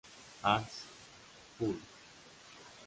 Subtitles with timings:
[0.43, 0.87] Arts;
[1.59, 1.77] Publ.